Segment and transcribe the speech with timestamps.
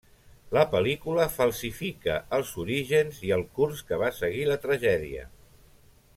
[0.55, 5.29] La pel·lícula falsifica els orígens i el curs que va seguir la tragèdia.